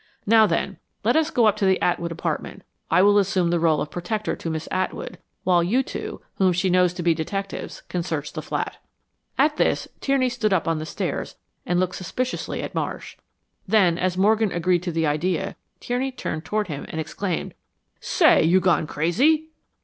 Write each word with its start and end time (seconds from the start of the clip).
Now 0.25 0.47
then, 0.47 0.79
let 1.03 1.15
us 1.15 1.29
go 1.29 1.45
up 1.45 1.55
to 1.57 1.65
the 1.67 1.79
Atwood 1.79 2.11
apartment. 2.11 2.63
I 2.89 3.03
will 3.03 3.19
assume 3.19 3.51
the 3.51 3.59
role 3.59 3.81
of 3.81 3.91
protector 3.91 4.35
to 4.35 4.49
Miss 4.49 4.67
Atwood 4.71 5.19
while 5.43 5.61
you 5.63 5.83
two, 5.83 6.21
whom 6.37 6.53
she 6.53 6.71
knows 6.71 6.91
to 6.95 7.03
be 7.03 7.13
detectives, 7.13 7.81
can 7.87 8.01
search 8.01 8.33
the 8.33 8.41
flat." 8.41 8.77
At 9.37 9.57
this, 9.57 9.87
Tierney 9.99 10.29
stood 10.29 10.53
up 10.53 10.67
on 10.67 10.79
the 10.79 10.87
stairs 10.87 11.35
and 11.67 11.79
looked 11.79 11.93
suspiciously 11.97 12.63
at 12.63 12.73
Marsh. 12.73 13.15
Then, 13.67 13.99
as 13.99 14.17
Morgan 14.17 14.51
agreed 14.51 14.81
to 14.81 14.91
the 14.91 15.05
idea, 15.05 15.55
Tierney 15.79 16.11
turned 16.11 16.45
toward 16.45 16.67
him 16.67 16.87
and 16.89 16.99
exclaimed, 16.99 17.53
"Say, 17.99 18.41
you 18.41 18.59
gone 18.59 18.87
crazy?" 18.87 19.51